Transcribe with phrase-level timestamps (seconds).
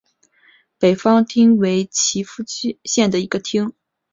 [0.79, 2.43] 北方町为岐阜
[2.83, 3.71] 县的町。